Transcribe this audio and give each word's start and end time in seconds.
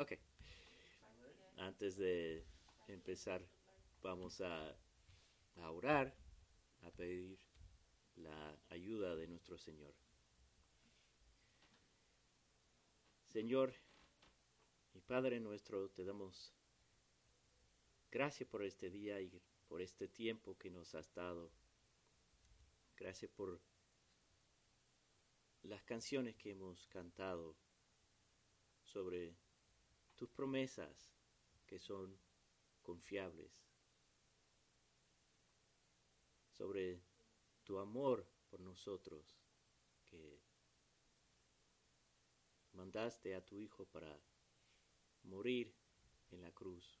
Ok. 0.00 0.12
Antes 1.58 1.98
de 1.98 2.42
empezar, 2.88 3.46
vamos 4.00 4.40
a, 4.40 4.74
a 5.56 5.70
orar, 5.70 6.16
a 6.80 6.90
pedir 6.90 7.38
la 8.16 8.58
ayuda 8.70 9.14
de 9.14 9.26
nuestro 9.26 9.58
Señor. 9.58 9.94
Señor 13.26 13.74
y 14.94 15.02
Padre 15.02 15.38
nuestro, 15.38 15.90
te 15.90 16.06
damos 16.06 16.54
gracias 18.10 18.48
por 18.48 18.64
este 18.64 18.88
día 18.88 19.20
y 19.20 19.38
por 19.68 19.82
este 19.82 20.08
tiempo 20.08 20.56
que 20.56 20.70
nos 20.70 20.94
has 20.94 21.12
dado. 21.12 21.52
Gracias 22.96 23.30
por 23.32 23.60
las 25.62 25.82
canciones 25.82 26.36
que 26.36 26.52
hemos 26.52 26.86
cantado 26.86 27.54
sobre 28.82 29.36
tus 30.20 30.28
promesas 30.28 31.10
que 31.66 31.78
son 31.78 32.14
confiables, 32.82 33.50
sobre 36.50 37.00
tu 37.64 37.78
amor 37.78 38.26
por 38.50 38.60
nosotros 38.60 39.40
que 40.04 40.38
mandaste 42.74 43.34
a 43.34 43.42
tu 43.42 43.58
Hijo 43.58 43.86
para 43.86 44.14
morir 45.22 45.74
en 46.32 46.42
la 46.42 46.52
cruz, 46.52 47.00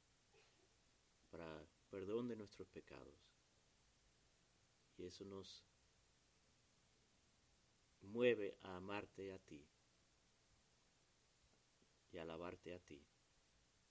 para 1.28 1.62
perdón 1.90 2.26
de 2.26 2.36
nuestros 2.36 2.68
pecados. 2.68 3.36
Y 4.96 5.04
eso 5.04 5.26
nos 5.26 5.62
mueve 8.00 8.56
a 8.62 8.76
amarte 8.76 9.30
a 9.34 9.38
ti 9.40 9.68
y 12.12 12.18
alabarte 12.18 12.74
a 12.74 12.78
ti. 12.78 13.02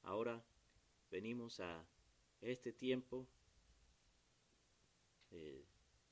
Ahora 0.04 0.44
venimos 1.10 1.60
a 1.60 1.86
este 2.42 2.72
tiempo 2.72 3.28
de 5.30 5.66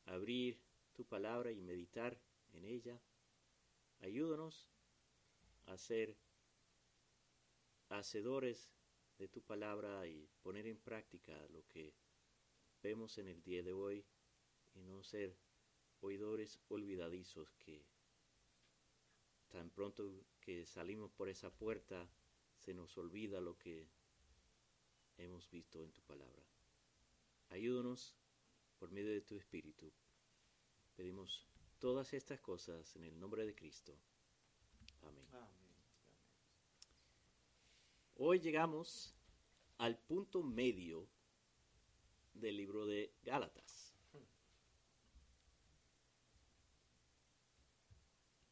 abrir 0.05 0.59
tu 0.93 1.05
palabra 1.05 1.51
y 1.51 1.61
meditar 1.61 2.17
en 2.53 2.65
ella. 2.65 2.99
Ayúdanos 4.01 4.69
a 5.65 5.77
ser 5.77 6.15
hacedores 7.89 8.71
de 9.17 9.27
tu 9.27 9.41
palabra 9.41 10.07
y 10.07 10.29
poner 10.43 10.67
en 10.67 10.77
práctica 10.77 11.33
lo 11.49 11.67
que 11.67 11.93
vemos 12.83 13.17
en 13.17 13.27
el 13.27 13.41
día 13.43 13.63
de 13.63 13.73
hoy 13.73 14.05
y 14.75 14.83
no 14.83 15.03
ser 15.03 15.35
oidores 16.01 16.59
olvidadizos 16.69 17.51
que 17.57 17.83
tan 19.49 19.69
pronto 19.69 20.11
que 20.47 20.65
salimos 20.65 21.11
por 21.11 21.27
esa 21.27 21.49
puerta 21.49 22.09
se 22.55 22.73
nos 22.73 22.97
olvida 22.97 23.41
lo 23.41 23.57
que 23.59 23.85
hemos 25.17 25.51
visto 25.51 25.83
en 25.83 25.91
tu 25.91 26.01
palabra. 26.03 26.41
Ayúdanos 27.49 28.15
por 28.79 28.89
medio 28.89 29.11
de 29.11 29.19
tu 29.19 29.35
Espíritu. 29.35 29.91
Pedimos 30.95 31.45
todas 31.79 32.13
estas 32.13 32.39
cosas 32.39 32.95
en 32.95 33.03
el 33.03 33.19
nombre 33.19 33.45
de 33.45 33.53
Cristo. 33.53 33.93
Amén. 35.01 35.27
Hoy 38.15 38.39
llegamos 38.39 39.13
al 39.79 39.97
punto 39.97 40.43
medio 40.43 41.09
del 42.33 42.55
libro 42.55 42.85
de 42.85 43.11
Gálatas. 43.21 43.93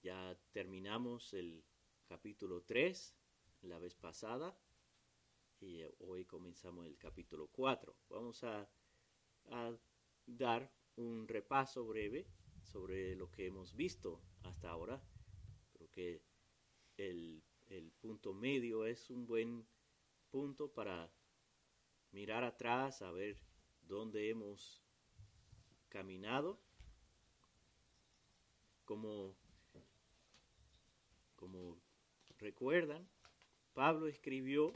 Ya 0.03 0.37
terminamos 0.51 1.33
el 1.33 1.63
capítulo 2.05 2.61
3 2.63 3.15
la 3.63 3.79
vez 3.79 3.95
pasada 3.95 4.55
y 5.59 5.81
hoy 5.99 6.25
comenzamos 6.25 6.85
el 6.85 6.97
capítulo 6.97 7.47
4. 7.47 7.95
Vamos 8.09 8.43
a, 8.43 8.69
dar 10.27 10.71
un 10.95 11.27
repaso 11.27 11.85
breve 11.85 12.27
sobre 12.63 13.15
lo 13.15 13.29
que 13.29 13.47
hemos 13.47 13.75
visto 13.75 14.21
hasta 14.43 14.69
ahora. 14.69 15.01
Creo 15.73 15.89
que 15.91 16.23
el, 16.97 17.43
el 17.67 17.91
punto 17.91 18.33
medio 18.33 18.85
es 18.85 19.09
un 19.09 19.25
buen 19.25 19.67
punto 20.31 20.71
para 20.71 21.11
mirar 22.11 22.43
atrás, 22.43 23.01
a 23.01 23.11
ver 23.11 23.39
dónde 23.81 24.29
hemos 24.29 24.83
caminado, 25.89 26.59
como, 28.83 29.35
como 31.35 31.84
recuerdan, 32.45 33.09
Pablo 33.73 34.07
escribió 34.07 34.71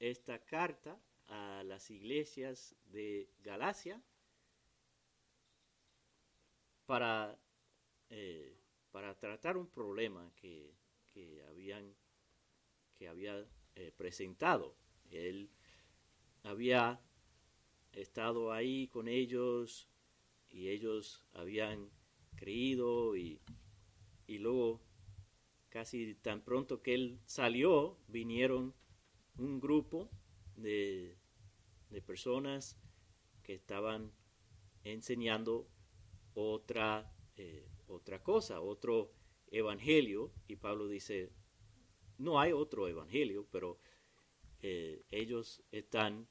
esta 0.00 0.40
carta 0.44 1.00
a 1.28 1.62
las 1.62 1.88
iglesias 1.88 2.74
de 2.86 3.30
Galacia 3.44 4.02
para, 6.84 7.38
eh, 8.10 8.58
para 8.90 9.16
tratar 9.16 9.56
un 9.56 9.68
problema 9.68 10.32
que, 10.34 10.74
habían, 11.48 11.94
que 12.96 13.06
había 13.06 13.46
eh, 13.76 13.92
presentado. 13.96 14.74
Él 15.12 15.48
había 16.42 17.00
estado 17.92 18.52
ahí 18.52 18.88
con 18.88 19.06
ellos 19.06 19.88
y 20.50 20.70
ellos 20.70 21.24
habían 21.34 21.88
creído 22.34 23.16
y, 23.16 23.40
y 24.26 24.38
luego 24.38 24.80
casi 25.72 26.14
tan 26.16 26.42
pronto 26.42 26.82
que 26.82 26.92
él 26.92 27.18
salió 27.24 27.96
vinieron 28.06 28.74
un 29.38 29.58
grupo 29.58 30.10
de, 30.54 31.16
personas 32.04 32.78
que 33.42 33.54
estaban 33.54 34.12
enseñando 34.84 35.66
otra, 36.34 37.10
eh, 37.36 37.66
otra 37.86 38.22
cosa, 38.22 38.60
otro 38.60 39.12
evangelio, 39.50 40.30
y 40.46 40.56
Pablo 40.56 40.88
dice, 40.88 41.30
no 42.18 42.38
hay 42.38 42.52
otro 42.52 42.86
evangelio, 42.86 43.46
pero 43.50 43.78
eh, 44.60 45.02
ellos 45.10 45.62
están 45.70 46.28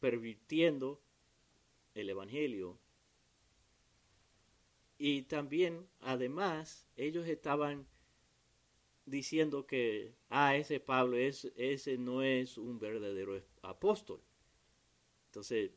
pervirtiendo 0.00 1.02
el 1.94 2.08
evangelio. 2.08 2.78
Y 5.04 5.22
también, 5.22 5.88
además, 5.98 6.86
ellos 6.94 7.26
estaban 7.26 7.88
diciendo 9.04 9.66
que, 9.66 10.14
ah, 10.28 10.54
ese 10.54 10.78
Pablo, 10.78 11.16
es, 11.16 11.52
ese 11.56 11.98
no 11.98 12.22
es 12.22 12.56
un 12.56 12.78
verdadero 12.78 13.42
apóstol. 13.62 14.22
Entonces, 15.26 15.72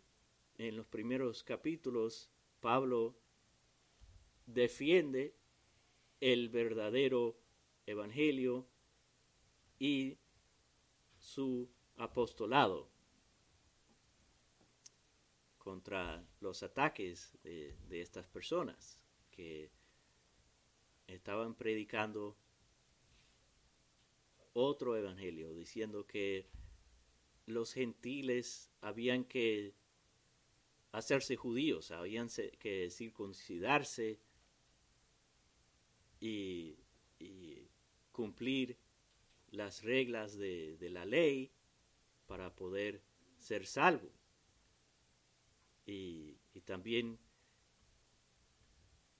en 0.59 0.75
los 0.75 0.85
primeros 0.85 1.43
capítulos, 1.43 2.29
Pablo 2.59 3.17
defiende 4.45 5.35
el 6.21 6.49
verdadero 6.49 7.35
evangelio 7.87 8.67
y 9.79 10.19
su 11.17 11.67
apostolado 11.97 12.91
contra 15.57 16.23
los 16.41 16.61
ataques 16.61 17.35
de, 17.41 17.75
de 17.89 18.01
estas 18.01 18.27
personas 18.27 19.01
que 19.35 19.69
estaban 21.07 21.55
predicando 21.55 22.37
otro 24.53 24.95
evangelio, 24.95 25.53
diciendo 25.53 26.07
que 26.07 26.47
los 27.45 27.73
gentiles 27.73 28.71
habían 28.81 29.25
que 29.25 29.73
hacerse 30.91 31.35
judíos, 31.35 31.91
habían 31.91 32.29
que 32.59 32.89
circuncidarse 32.89 34.19
y, 36.19 36.77
cumplir 38.11 38.77
las 39.51 39.83
reglas 39.83 40.37
de, 40.37 40.77
la 40.89 41.03
ley 41.03 41.51
para 42.27 42.55
poder 42.55 43.01
ser 43.37 43.65
salvo. 43.65 44.09
Y 45.85 46.37
también 46.63 47.19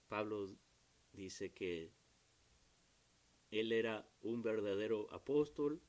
Pablo 0.08 0.46
dice 1.12 1.52
que 1.52 1.92
él 3.50 3.72
era 3.72 4.06
un 4.22 4.42
verdadero 4.42 5.12
apóstol 5.12 5.80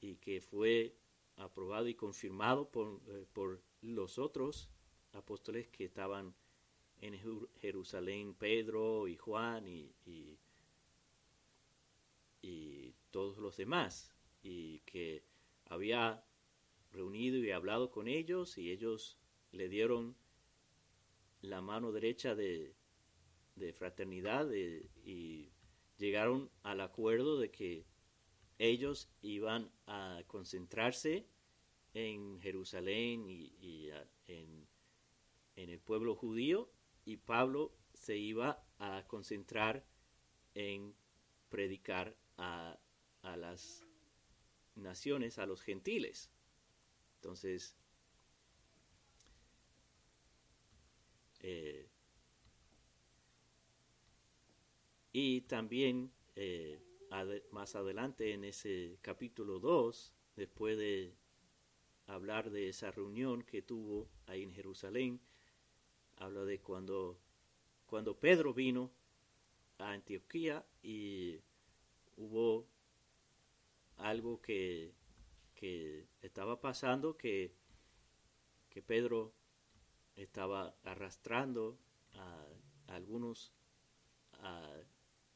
y 0.00 0.16
que 0.16 0.40
fue 0.40 0.96
aprobado 1.36 1.88
y 1.88 1.94
confirmado 1.94 2.70
por, 2.70 3.00
eh, 3.08 3.26
por 3.32 3.62
los 3.80 4.18
otros 4.18 4.70
apóstoles 5.12 5.68
que 5.68 5.84
estaban 5.84 6.34
en 7.00 7.18
Jerusalén, 7.60 8.34
Pedro 8.34 9.06
y 9.06 9.16
Juan 9.16 9.68
y, 9.68 9.94
y, 12.42 12.94
todos 13.10 13.38
los 13.38 13.56
demás, 13.56 14.14
y 14.42 14.80
que 14.80 15.24
había 15.66 16.22
reunido 16.92 17.38
y 17.38 17.50
hablado 17.52 17.90
con 17.90 18.06
ellos 18.06 18.58
y 18.58 18.70
ellos 18.70 19.18
le 19.50 19.68
dieron 19.68 20.14
la 21.40 21.62
mano 21.62 21.90
derecha 21.90 22.34
de, 22.34 22.74
de 23.58 23.72
fraternidad 23.72 24.50
y 24.52 25.50
llegaron 25.98 26.50
al 26.62 26.80
acuerdo 26.80 27.38
de 27.38 27.50
que 27.50 27.86
ellos 28.58 29.10
iban 29.22 29.70
a 29.86 30.22
concentrarse 30.26 31.26
en 31.94 32.40
Jerusalén 32.40 33.24
y, 33.28 33.90
en, 34.26 34.66
el 35.56 35.80
pueblo 35.80 36.14
judío 36.14 36.70
y 37.04 37.16
Pablo 37.16 37.74
se 37.92 38.16
iba 38.16 38.64
a 38.78 39.04
concentrar 39.08 39.84
en 40.54 40.94
predicar 41.48 42.16
a, 42.36 42.78
las 43.22 43.84
naciones, 44.76 45.38
a 45.38 45.46
los 45.46 45.60
gentiles. 45.62 46.30
Entonces, 47.16 47.76
eh, 51.40 51.87
y 55.12 55.42
también 55.42 56.12
eh, 56.36 56.80
más 57.50 57.74
adelante 57.74 58.32
en 58.32 58.44
ese 58.44 58.98
capítulo 59.02 59.58
2, 59.58 60.14
después 60.36 60.76
de 60.78 61.14
hablar 62.06 62.50
de 62.50 62.68
esa 62.68 62.90
reunión 62.90 63.42
que 63.42 63.62
tuvo 63.62 64.08
ahí 64.26 64.42
en 64.42 64.52
Jerusalén, 64.52 65.20
habla 66.16 66.44
de 66.44 66.60
cuando, 66.60 67.18
cuando 67.86 68.18
Pedro 68.18 68.52
vino 68.52 68.90
a 69.78 69.92
Antioquía 69.92 70.64
y 70.82 71.40
hubo 72.16 72.66
algo 73.96 74.40
que, 74.40 74.94
estaba 76.22 76.60
pasando 76.60 77.16
que, 77.16 77.52
que 78.70 78.80
Pedro 78.80 79.32
estaba 80.14 80.76
arrastrando 80.84 81.78
a, 82.14 82.46
algunos 82.86 83.52
a, 84.34 84.72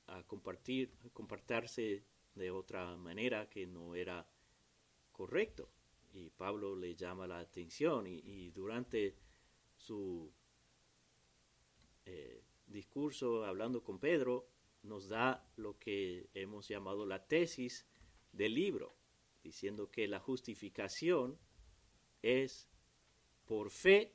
a 0.07 0.23
compartir, 0.25 0.91
compartirse 1.13 2.05
de 2.35 2.51
otra 2.51 2.97
manera 2.97 3.49
que 3.49 3.67
no 3.67 3.95
era 3.95 4.27
correcto. 5.13 5.71
Y 6.13 6.31
Pablo 6.31 6.77
le 6.77 6.95
llama 6.95 7.27
la 7.27 7.39
atención 7.39 8.07
y, 8.07 8.51
durante 8.51 9.17
su 9.77 10.31
eh, 12.05 12.43
discurso 12.67 13.45
hablando 13.45 13.83
con 13.83 13.99
Pedro 13.99 14.49
nos 14.83 15.09
da 15.09 15.49
lo 15.57 15.79
que 15.79 16.29
hemos 16.35 16.69
llamado 16.69 17.07
la 17.07 17.27
tesis 17.27 17.87
del 18.33 18.55
libro, 18.55 18.97
diciendo 19.43 19.91
que 19.91 20.09
la 20.09 20.19
justificación 20.19 21.39
es 22.21 22.69
por 23.45 23.71
fe 23.71 24.13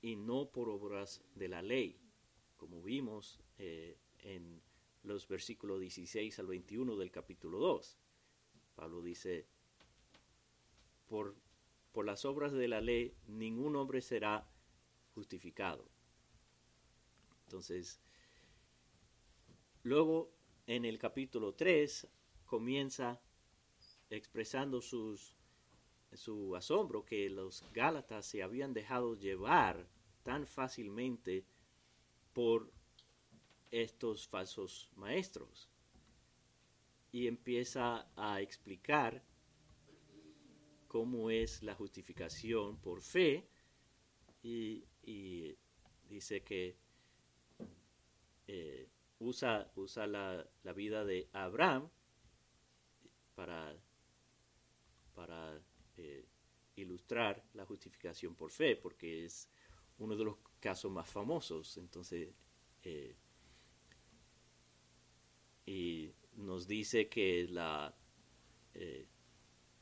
y 0.00 0.16
no 0.16 0.50
por 0.50 0.68
obras 0.68 1.22
de 1.34 1.48
la 1.48 1.62
ley, 1.62 1.98
como 2.56 2.82
vimos 2.82 3.40
eh, 3.58 3.96
en 4.24 4.60
los 5.02 5.28
versículos 5.28 5.80
16 5.80 6.38
al 6.38 6.46
21 6.46 6.96
del 6.96 7.10
capítulo 7.10 7.58
2. 7.58 7.98
Pablo 8.74 9.02
dice, 9.02 9.46
por, 11.06 11.36
por 11.92 12.04
las 12.04 12.24
obras 12.24 12.52
de 12.52 12.66
la 12.66 12.80
ley 12.80 13.14
ningún 13.26 13.76
hombre 13.76 14.00
será 14.00 14.48
justificado. 15.14 15.88
Entonces, 17.44 18.00
luego 19.82 20.32
en 20.66 20.84
el 20.84 20.98
capítulo 20.98 21.54
3 21.54 22.08
comienza 22.46 23.20
expresando 24.10 24.80
su 24.80 26.56
asombro 26.56 27.04
que 27.04 27.28
los 27.28 27.64
Gálatas 27.72 28.26
se 28.26 28.42
habían 28.42 28.72
dejado 28.72 29.14
llevar 29.14 29.86
tan 30.22 30.46
fácilmente 30.46 31.44
por 32.32 32.72
estos 33.70 34.28
falsos 34.28 34.90
maestros. 34.96 35.68
Y 37.12 37.26
empieza 37.26 38.08
a 38.16 38.40
explicar 38.40 39.22
cómo 40.88 41.30
es 41.30 41.62
la 41.62 41.74
justificación 41.74 42.78
por 42.78 43.02
fe 43.02 43.48
y, 44.42 44.84
dice 46.08 46.42
que 46.42 46.76
eh, 48.46 48.88
usa, 49.18 49.70
usa 49.74 50.06
la, 50.06 50.46
vida 50.74 51.04
de 51.04 51.28
Abraham 51.32 51.88
para, 53.34 53.76
para 55.14 55.60
eh, 55.96 56.26
ilustrar 56.76 57.44
la 57.54 57.64
justificación 57.64 58.34
por 58.34 58.50
fe, 58.50 58.76
porque 58.76 59.24
es 59.24 59.48
uno 59.98 60.16
de 60.16 60.24
los 60.24 60.36
casos 60.60 60.90
más 60.90 61.08
famosos. 61.08 61.76
Entonces, 61.76 62.34
eh, 62.82 63.16
y 65.66 66.12
nos 66.36 66.66
dice 66.66 67.08
que 67.08 67.46
la, 67.48 67.94
eh, 68.74 69.06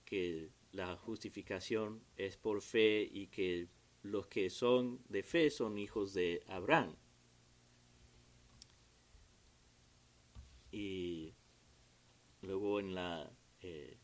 que 0.04 0.50
la 0.72 0.96
justificación 0.96 2.02
es 2.16 2.36
por 2.36 2.62
fe 2.62 3.08
y 3.10 3.28
que 3.28 3.68
los 4.02 4.26
que 4.26 4.50
son 4.50 5.00
de 5.08 5.22
fe 5.22 5.50
son 5.50 5.78
hijos 5.78 6.14
de 6.14 6.42
Abraham. 6.48 6.96
Y 10.70 11.34
luego 12.40 12.80
en 12.80 12.94
la 12.94 13.30
eh, 13.60 13.98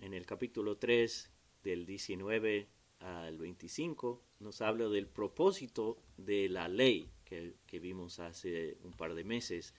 en 0.00 0.14
el 0.14 0.24
capítulo 0.24 0.78
3 0.78 1.32
del 1.62 1.84
19 1.84 2.68
al 3.00 3.38
25 3.38 4.22
nos 4.40 4.60
habla 4.60 4.88
del 4.88 5.08
propósito 5.08 5.98
de 6.16 6.48
la 6.48 6.68
ley 6.68 7.10
que, 7.24 7.56
que 7.66 7.78
vimos 7.78 8.20
hace 8.20 8.78
un 8.82 8.92
par 8.92 9.14
de 9.14 9.24
meses 9.24 9.74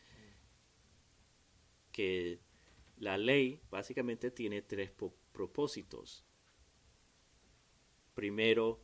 que 1.98 2.40
la 2.98 3.18
ley 3.18 3.60
básicamente 3.72 4.30
tiene 4.30 4.62
tres 4.62 4.92
propósitos. 5.32 6.24
Primero 8.14 8.80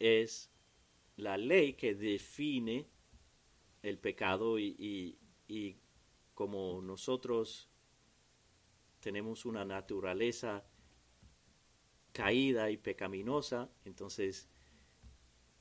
es 0.00 0.50
la 1.16 1.38
ley 1.38 1.74
que 1.74 1.94
define 1.94 2.88
el 3.84 3.96
pecado 3.96 4.58
y, 4.58 5.16
y 5.46 5.76
como 6.34 6.82
nosotros 6.82 7.68
tenemos 8.98 9.44
una 9.44 9.64
naturaleza 9.64 10.64
caída 12.12 12.72
y 12.72 12.76
pecaminosa, 12.76 13.70
entonces 13.84 14.48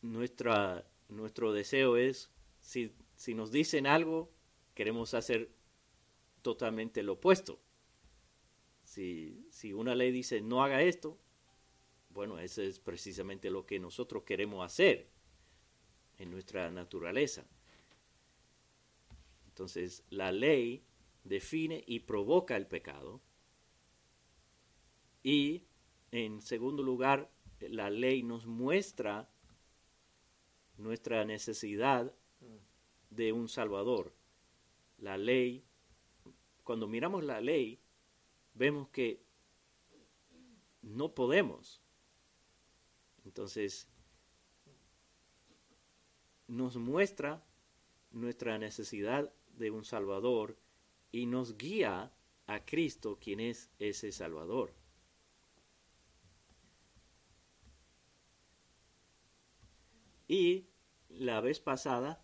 nuestra, 0.01 0.83
nuestro 1.09 1.54
deseo 1.54 1.95
es, 1.95 2.31
si, 2.59 2.92
si 3.15 3.36
nos 3.36 3.51
dicen 3.51 3.86
algo, 3.86 4.31
queremos 4.74 5.13
hacer 5.13 5.60
totalmente 6.41 7.03
lo 7.03 7.13
opuesto. 7.13 7.59
Si, 8.83 9.47
si 9.51 9.73
una 9.73 9.95
ley 9.95 10.11
dice 10.11 10.42
no 10.42 10.63
haga 10.63 10.81
esto, 10.81 11.18
bueno, 12.09 12.39
eso 12.39 12.61
es 12.61 12.80
precisamente 12.80 13.49
lo 13.49 13.66
que 13.66 13.80
nosotros 13.80 14.23
queremos 14.23 14.66
hacer 14.66 15.07
en 16.18 16.30
nuestra 16.30 16.69
naturaleza. 16.71 17.45
Entonces, 19.47 20.04
la 20.09 20.31
ley 20.31 20.83
define 21.23 21.83
y 21.87 21.99
provoca 21.99 22.57
el 22.57 22.68
pecado. 22.68 23.21
Y, 25.23 25.66
en 26.11 26.42
segundo 26.42 26.83
lugar, 26.83 27.31
la 27.59 27.89
ley 27.89 28.23
nos 28.23 28.45
muestra 28.45 29.30
nuestra 30.77 31.25
necesidad 31.25 32.13
de 33.09 33.33
un 33.33 33.47
Salvador. 33.49 34.13
La 34.97 35.18
ley 35.18 35.63
cuando 36.71 36.87
miramos 36.87 37.25
la 37.25 37.42
ley, 37.42 37.81
vemos 38.54 38.87
que 38.92 39.21
no 40.81 41.13
podemos. 41.13 41.81
Entonces, 43.25 43.90
nos 46.47 46.78
muestra 46.78 47.44
nuestra 48.11 48.57
necesidad 48.57 49.33
de 49.57 49.69
un 49.69 49.83
Salvador 49.83 50.57
y 51.11 51.25
nos 51.25 51.57
guía 51.57 52.13
a 52.47 52.63
Cristo, 52.63 53.19
quien 53.19 53.42
es 53.42 53.69
ese 53.78 54.13
Salvador. 54.13 54.73
Y 60.30 60.68
la 61.09 61.42
vez 61.42 61.59
pasada 61.59 62.23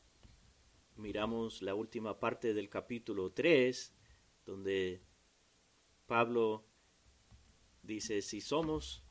miramos 0.96 1.62
la 1.62 1.76
última 1.76 2.18
parte 2.22 2.54
del 2.54 2.70
capítulo 2.70 3.34
3 3.34 3.96
donde 4.48 5.02
Pablo 6.08 6.66
dice, 7.84 8.22
si 8.22 8.42
somos 8.42 9.04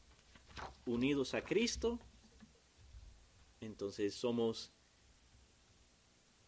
unidos 0.86 1.34
a 1.34 1.42
Cristo, 1.44 2.00
entonces 3.60 4.14
somos 4.14 4.72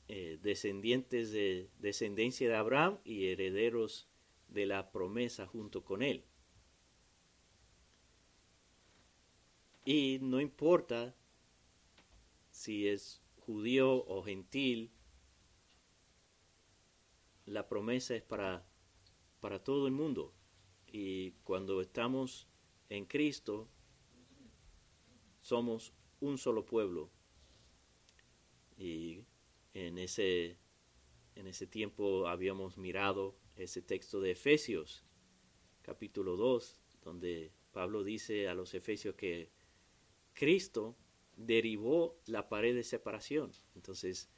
eh, 0.08 0.38
descendientes 0.42 1.30
de 1.30 1.70
descendencia 1.78 2.48
de 2.48 2.56
Abraham 2.56 2.98
y 3.04 3.26
herederos 3.26 4.08
de 4.48 4.64
la 4.64 4.90
promesa 4.90 5.46
junto 5.46 5.84
con 5.84 6.02
él. 6.02 6.24
Y 9.84 10.18
no 10.22 10.40
importa 10.40 11.14
si 12.50 12.88
es 12.88 13.22
judío 13.36 14.04
o 14.06 14.22
gentil, 14.22 14.90
la 17.44 17.68
promesa 17.68 18.14
es 18.14 18.22
para 18.22 18.66
para 19.40 19.62
todo 19.62 19.86
el 19.86 19.92
mundo. 19.92 20.32
Y 20.86 21.32
cuando 21.44 21.80
estamos 21.80 22.48
en 22.88 23.04
Cristo, 23.04 23.68
somos 25.40 25.92
un 26.20 26.38
solo 26.38 26.64
pueblo. 26.64 27.10
Y 28.76 29.24
en 29.74 29.98
ese, 29.98 30.58
en 31.34 31.46
ese 31.46 31.66
tiempo 31.66 32.28
habíamos 32.28 32.78
mirado 32.78 33.36
ese 33.56 33.82
texto 33.82 34.20
de 34.20 34.32
Efesios, 34.32 35.04
capítulo 35.82 36.36
2, 36.36 36.80
donde 37.02 37.52
Pablo 37.72 38.04
dice 38.04 38.48
a 38.48 38.54
los 38.54 38.74
Efesios 38.74 39.14
que 39.14 39.50
Cristo 40.32 40.96
derivó 41.36 42.20
la 42.26 42.48
pared 42.48 42.74
de 42.74 42.84
separación. 42.84 43.52
Entonces, 43.74 44.28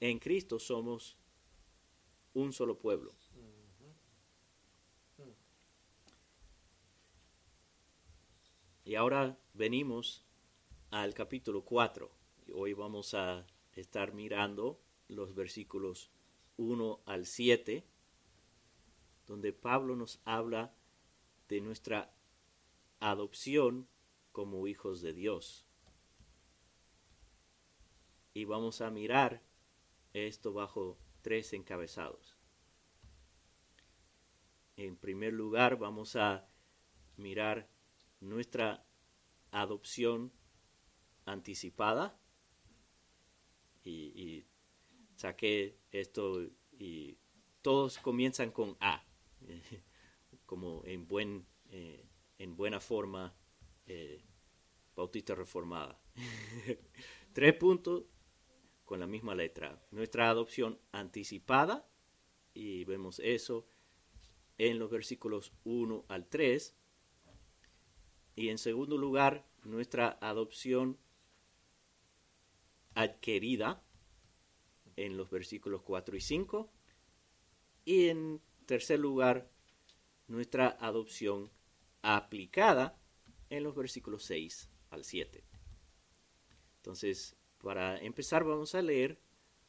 en 0.00 0.18
Cristo 0.18 0.58
somos 0.58 1.16
un 2.34 2.52
solo 2.52 2.78
pueblo. 2.78 3.14
Y 8.84 8.96
ahora 8.96 9.38
venimos 9.54 10.24
al 10.90 11.14
capítulo 11.14 11.64
4. 11.64 12.10
Hoy 12.52 12.72
vamos 12.72 13.14
a 13.14 13.46
estar 13.74 14.12
mirando 14.12 14.80
los 15.06 15.36
versículos 15.36 16.10
1 16.56 17.00
al 17.06 17.26
7, 17.26 17.86
donde 19.28 19.52
Pablo 19.52 19.94
nos 19.94 20.20
habla 20.24 20.74
de 21.48 21.60
nuestra 21.60 22.12
adopción 22.98 23.86
como 24.32 24.66
hijos 24.66 25.00
de 25.00 25.12
Dios. 25.12 25.64
Y 28.34 28.46
vamos 28.46 28.80
a 28.80 28.90
mirar 28.90 29.42
esto 30.12 30.52
bajo 30.52 30.98
tres 31.20 31.52
encabezados. 31.52 32.36
En 34.76 34.96
primer 34.96 35.34
lugar, 35.34 35.76
vamos 35.76 36.16
a 36.16 36.48
mirar 37.16 37.68
nuestra 38.22 38.86
adopción 39.50 40.32
anticipada 41.26 42.18
y, 43.84 44.44
saqué 45.16 45.78
esto 45.90 46.48
y 46.72 47.18
todos 47.60 47.98
comienzan 47.98 48.50
con 48.50 48.76
A, 48.80 49.04
como 50.46 50.82
en, 50.84 51.06
buen, 51.06 51.46
eh, 51.70 52.08
en 52.38 52.56
buena 52.56 52.80
forma 52.80 53.36
eh, 53.86 54.24
bautista 54.96 55.34
reformada. 55.34 56.00
Tres 57.32 57.54
puntos 57.54 58.04
con 58.84 59.00
la 59.00 59.06
misma 59.06 59.34
letra. 59.34 59.84
Nuestra 59.90 60.28
adopción 60.28 60.78
anticipada, 60.92 61.88
y 62.54 62.84
vemos 62.84 63.20
eso 63.20 63.66
en 64.58 64.78
los 64.78 64.90
versículos 64.90 65.52
1 65.64 66.04
al 66.08 66.28
3. 66.28 66.76
Y 68.34 68.48
en 68.48 68.58
segundo 68.58 68.96
lugar, 68.96 69.46
nuestra 69.64 70.18
adopción 70.20 70.98
adquirida 72.94 73.82
en 74.96 75.16
los 75.16 75.30
versículos 75.30 75.82
4 75.82 76.16
y 76.16 76.20
5. 76.20 76.70
Y 77.84 78.08
en 78.08 78.40
tercer 78.66 78.98
lugar, 78.98 79.50
nuestra 80.28 80.76
adopción 80.80 81.50
aplicada 82.02 82.98
en 83.50 83.64
los 83.64 83.74
versículos 83.74 84.24
6 84.24 84.70
al 84.90 85.04
7. 85.04 85.44
Entonces, 86.76 87.36
para 87.58 87.98
empezar 87.98 88.44
vamos 88.44 88.74
a 88.74 88.82
leer 88.82 89.20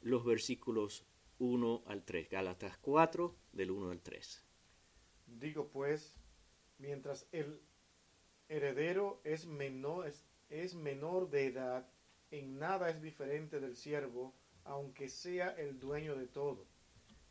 los 0.01 0.25
versículos 0.25 1.05
1 1.39 1.83
al 1.85 2.03
3, 2.03 2.29
Gálatas 2.29 2.77
4 2.79 3.35
del 3.51 3.71
1 3.71 3.91
al 3.91 4.01
3. 4.01 4.43
Digo 5.27 5.69
pues, 5.69 6.15
mientras 6.77 7.27
el 7.31 7.61
heredero 8.49 9.21
es 9.23 9.45
menor, 9.45 10.11
es, 10.49 10.75
menor 10.75 11.29
de 11.29 11.47
edad, 11.47 11.87
en 12.31 12.59
nada 12.59 12.89
es 12.89 13.01
diferente 13.01 13.59
del 13.59 13.75
siervo, 13.75 14.33
aunque 14.63 15.09
sea 15.09 15.49
el 15.51 15.79
dueño 15.79 16.15
de 16.15 16.27
todo, 16.27 16.65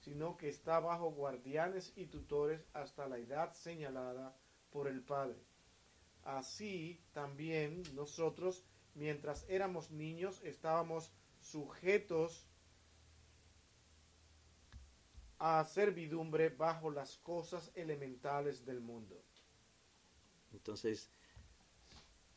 sino 0.00 0.36
que 0.36 0.48
está 0.48 0.80
bajo 0.80 1.12
guardianes 1.12 1.92
y 1.96 2.06
tutores 2.06 2.64
hasta 2.72 3.08
la 3.08 3.18
edad 3.18 3.52
señalada 3.52 4.36
por 4.70 4.88
el 4.88 5.02
Padre. 5.02 5.38
Así 6.24 7.00
también 7.12 7.82
nosotros, 7.94 8.64
mientras 8.94 9.48
éramos 9.48 9.90
niños, 9.90 10.40
estábamos 10.44 11.12
sujetos 11.40 12.46
a 15.38 15.64
servidumbre 15.64 16.50
bajo 16.50 16.90
las 16.90 17.16
cosas 17.18 17.72
elementales 17.74 18.64
del 18.64 18.80
mundo. 18.80 19.20
Entonces, 20.52 21.10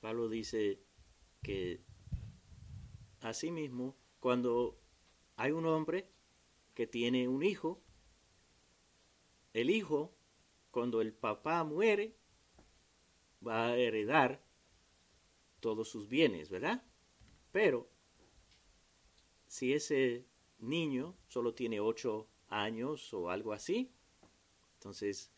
Pablo 0.02 0.30
dice 0.30 0.80
que 1.42 1.82
asimismo, 3.22 3.96
cuando 4.20 4.80
hay 5.36 5.52
un 5.52 5.66
hombre 5.66 6.10
que 6.74 6.88
tiene 6.88 7.28
un 7.28 7.44
hijo, 7.44 7.82
el 9.54 9.70
hijo, 9.70 10.14
cuando 10.72 11.02
el 11.02 11.14
papá 11.14 11.64
muere, 11.64 12.16
va 13.46 13.68
a 13.68 13.78
heredar 13.78 14.44
todos 15.60 15.88
sus 15.90 16.08
bienes, 16.08 16.50
¿verdad? 16.50 16.84
Pero 17.52 17.90
si 19.48 19.74
ese 19.74 20.26
niño 20.60 21.16
solo 21.28 21.54
tiene 21.54 21.80
ocho 21.80 22.28
años 22.50 23.14
o 23.14 23.30
algo 23.30 23.54
así, 23.54 23.92
entonces 24.74 25.32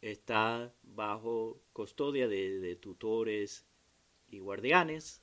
está 0.00 0.74
bajo 0.94 1.60
custodia 1.72 2.28
de, 2.28 2.76
tutores 2.76 3.66
y 4.28 4.38
guardianes 4.38 5.22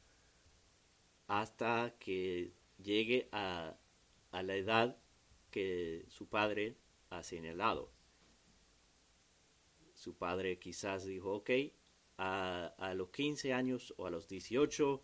hasta 1.27 1.95
que 2.00 2.53
llegue 2.77 3.27
a, 3.31 3.77
la 4.31 4.55
edad 4.55 4.97
que 5.51 6.05
su 6.09 6.27
padre 6.27 6.77
ha 7.09 7.24
señalado. 7.24 7.91
Su 9.93 10.15
padre 10.15 10.59
quizás 10.59 11.05
dijo, 11.05 11.36
ok, 11.36 11.50
a, 12.17 12.67
a 12.77 12.93
los 12.93 13.09
15 13.09 13.53
años 13.53 13.93
o 13.97 14.05
a 14.05 14.12
los 14.12 14.27
18 14.27 15.01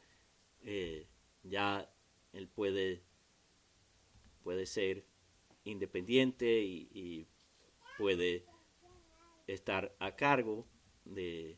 eh, 0.62 1.08
ya 1.44 1.92
él 2.32 2.48
puede, 2.48 3.04
puede 4.44 4.66
ser 4.66 5.06
independiente 5.64 6.62
y 6.62 7.28
puede 7.98 8.46
estar 9.48 9.96
a 10.00 10.16
cargo 10.16 10.68
de, 11.06 11.58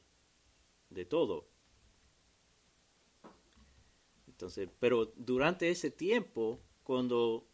de 0.89 1.05
todo. 1.05 1.47
Entonces, 4.27 4.69
pero 4.79 5.13
durante 5.15 5.69
ese 5.69 5.91
tiempo, 5.91 6.61
cuando 6.83 7.47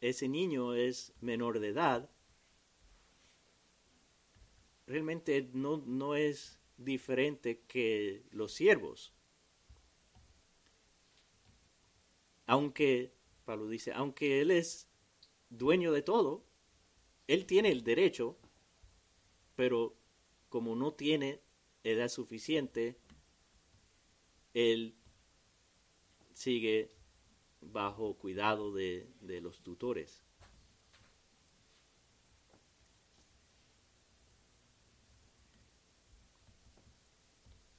ese 0.00 0.28
niño 0.28 0.74
es 0.74 1.14
menor 1.20 1.60
de 1.60 1.68
edad, 1.68 2.10
realmente 4.86 5.48
no, 5.52 5.78
no 5.78 6.14
es 6.14 6.58
diferente 6.76 7.62
que 7.66 8.24
los 8.30 8.52
siervos. 8.52 9.14
Aunque, 12.46 13.14
Pablo 13.44 13.68
dice, 13.68 13.92
aunque 13.92 14.40
él 14.40 14.50
es 14.50 14.88
dueño 15.48 15.92
de 15.92 16.02
todo, 16.02 16.44
él 17.26 17.46
tiene 17.46 17.70
el 17.70 17.84
derecho 17.84 18.36
pero 19.56 19.96
como 20.48 20.76
no 20.76 20.92
tiene 20.92 21.40
edad 21.82 22.08
suficiente, 22.08 22.96
él 24.54 24.94
sigue 26.32 26.92
bajo 27.60 28.14
cuidado 28.14 28.72
de, 28.72 29.08
los 29.42 29.62
tutores. 29.62 30.22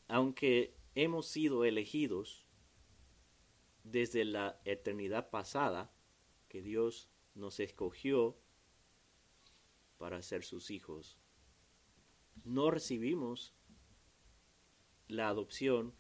Aunque 0.08 0.76
hemos 0.94 1.28
sido 1.28 1.66
elegidos 1.66 2.46
desde 3.84 4.24
la 4.24 4.60
eternidad 4.66 5.30
pasada, 5.30 5.92
que 6.48 6.62
Dios 6.62 7.10
nos 7.34 7.60
escogió 7.60 8.38
para 9.98 10.22
ser 10.22 10.44
sus 10.44 10.72
hijos, 10.72 11.18
no 12.46 12.70
recibimos 12.72 13.54
la 15.08 15.28
adopción 15.28 15.94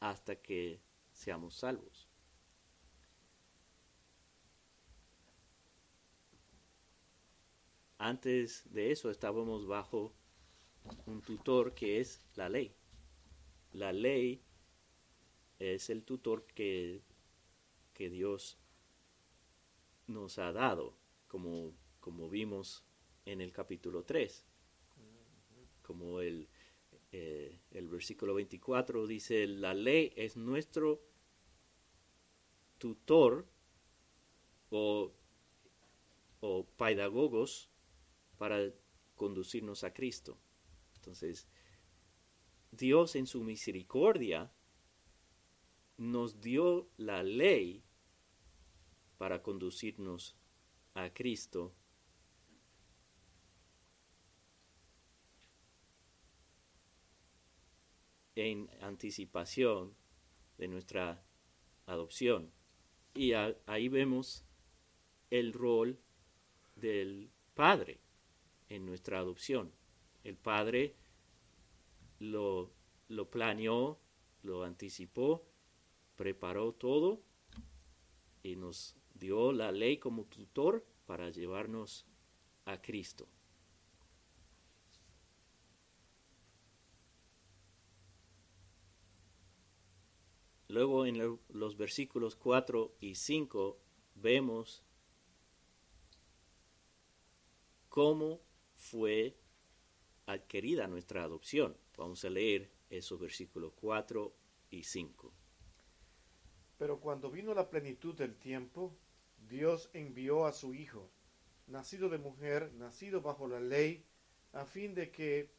hasta 0.00 0.36
que 0.36 0.80
seamos 1.12 1.54
salvos. 1.54 2.08
Antes 7.98 8.64
de 8.72 8.90
eso 8.90 9.10
estábamos 9.10 9.66
bajo 9.66 10.12
un 11.06 11.22
tutor 11.22 11.72
que 11.74 12.00
es 12.00 12.26
la 12.34 12.48
ley. 12.48 12.74
La 13.72 13.92
ley 13.92 14.42
es 15.60 15.88
el 15.88 16.02
tutor 16.04 16.44
que, 16.46 17.04
Dios 17.94 18.58
nos 20.08 20.40
ha 20.40 20.50
dado, 20.50 20.98
como, 21.28 21.72
como 22.00 22.28
vimos 22.28 22.84
en 23.24 23.40
el 23.40 23.52
capítulo 23.52 24.02
3. 24.02 24.44
Como 25.82 26.20
el, 26.20 26.48
eh, 27.12 27.60
el 27.72 27.88
versículo 27.88 28.34
24 28.34 29.06
dice, 29.06 29.46
la 29.46 29.74
ley 29.74 30.12
es 30.16 30.36
nuestro 30.36 31.02
tutor 32.78 33.46
o, 34.70 35.12
o 36.40 36.66
pedagogos 36.76 37.68
para 38.38 38.72
conducirnos 39.14 39.84
a 39.84 39.92
Cristo. 39.92 40.38
Entonces, 40.96 41.46
Dios 42.72 43.16
en 43.16 43.26
su 43.26 43.42
misericordia 43.42 44.50
nos 45.98 46.40
dio 46.40 46.88
la 46.96 47.22
ley 47.22 47.84
para 49.18 49.42
conducirnos 49.42 50.36
a 50.94 51.12
Cristo. 51.12 51.74
En 58.34 58.70
anticipación 58.80 59.94
de 60.58 60.68
nuestra 60.68 61.22
adopción. 61.86 62.50
Y 63.14 63.32
ahí 63.32 63.88
vemos 63.88 64.44
el 65.30 65.52
rol 65.52 65.98
del 66.76 67.30
Padre 67.54 68.00
en 68.68 68.86
nuestra 68.86 69.18
adopción. 69.18 69.72
El 70.24 70.36
Padre 70.36 70.94
lo, 72.18 72.70
lo 73.08 73.28
planeó, 73.28 73.98
lo 74.42 74.64
anticipó, 74.64 75.44
preparó 76.16 76.72
todo 76.72 77.20
y 78.42 78.56
nos 78.56 78.96
dio 79.14 79.52
la 79.52 79.72
ley 79.72 79.98
como 79.98 80.24
tutor 80.24 80.84
para 81.06 81.30
llevarnos 81.30 82.06
a 82.64 82.80
Cristo. 82.80 83.28
Luego 90.72 91.04
en 91.04 91.38
los 91.50 91.76
versículos 91.76 92.34
4 92.34 92.94
y 92.98 93.16
5 93.16 93.78
vemos 94.14 94.82
cómo 97.90 98.40
fue 98.74 99.36
adquirida 100.24 100.86
nuestra 100.86 101.24
adopción. 101.24 101.76
Vamos 101.98 102.24
a 102.24 102.30
leer 102.30 102.70
esos 102.88 103.20
versículos 103.20 103.74
4 103.74 104.32
y 104.70 104.84
5. 104.84 105.30
Pero 106.78 107.00
cuando 107.00 107.30
vino 107.30 107.52
la 107.52 107.68
plenitud 107.68 108.14
del 108.14 108.34
tiempo, 108.38 108.96
Dios 109.50 109.90
envió 109.92 110.46
a 110.46 110.52
su 110.52 110.72
Hijo, 110.72 111.10
nacido 111.66 112.08
de 112.08 112.16
mujer, 112.16 112.72
nacido 112.72 113.20
bajo 113.20 113.46
la 113.46 113.60
ley, 113.60 114.06
a 114.54 114.64
fin 114.64 114.94
de 114.94 115.10
que 115.10 115.52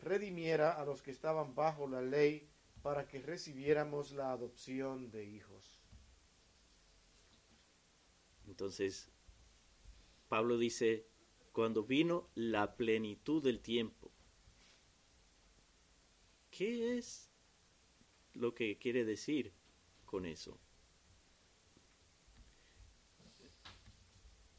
redimiera 0.00 0.72
a 0.72 0.84
los 0.84 1.02
que 1.02 1.12
estaban 1.12 1.54
bajo 1.54 1.86
la 1.86 2.02
ley, 2.02 2.50
para 2.82 3.06
que 3.06 3.20
recibiéramos 3.20 4.12
la 4.12 4.32
adopción 4.32 5.10
de 5.10 5.24
hijos. 5.24 5.82
Entonces, 8.46 9.10
Pablo 10.28 10.58
dice, 10.58 11.06
cuando 11.52 11.84
vino 11.84 12.28
la 12.34 12.76
plenitud 12.76 13.42
del 13.42 13.60
tiempo. 13.60 14.10
¿Qué 16.50 16.98
es 16.98 17.30
lo 18.34 18.54
que 18.54 18.78
quiere 18.78 19.04
decir 19.04 19.52
con 20.04 20.26
eso? 20.26 20.58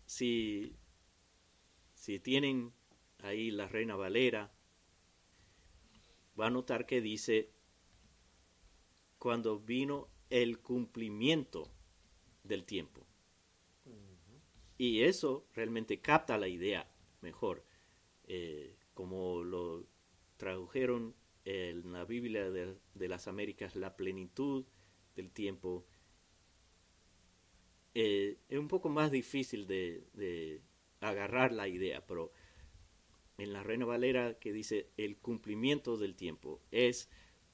Si, 0.06 0.75
si 1.94 2.20
tienen 2.20 2.74
ahí 3.20 3.51
la 3.51 3.68
Reina 3.68 3.96
Valera, 3.96 4.51
va 6.39 6.48
a 6.48 6.50
notar 6.50 6.86
que 6.86 7.02
dice, 7.02 7.50
cuando 9.21 9.60
vino 9.60 10.07
el 10.31 10.57
cumplimiento 10.62 11.71
del 12.43 12.65
tiempo. 12.65 13.05
Y 14.79 15.03
eso 15.03 15.45
realmente 15.53 16.01
capta 16.01 16.39
la 16.39 16.47
idea 16.47 16.89
mejor, 17.21 17.63
eh, 18.23 18.75
como 18.95 19.43
lo 19.43 19.86
tradujeron 20.38 21.13
en 21.45 21.93
la 21.93 22.03
Biblia 22.03 22.49
de, 22.49 23.07
las 23.07 23.27
Américas, 23.27 23.75
la 23.75 23.95
plenitud 23.95 24.65
del 25.15 25.29
tiempo. 25.29 25.86
Eh, 27.93 28.39
es 28.49 28.57
un 28.57 28.67
poco 28.67 28.89
más 28.89 29.12
difícil 29.12 29.67
de, 29.67 30.63
agarrar 30.99 31.51
la 31.51 31.67
idea, 31.67 32.03
pero 32.07 32.31
en 33.38 33.53
la 33.53 33.62
Reina 33.62 33.86
Valera 33.86 34.39
que 34.39 34.51
dice 34.51 34.89
el 34.97 35.17
cumplimiento 35.17 35.95
del 35.95 36.15
tiempo 36.15 36.60
es 36.71 37.07